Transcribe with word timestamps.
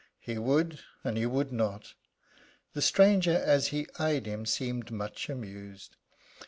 He 0.19 0.39
would 0.39 0.79
and 1.03 1.15
he 1.15 1.27
would 1.27 1.51
not. 1.51 1.93
The 2.73 2.81
stranger, 2.81 3.33
as 3.37 3.67
he 3.67 3.85
eyed 3.99 4.25
him, 4.25 4.47
seemed 4.47 4.89
much 4.89 5.29
amused. 5.29 5.95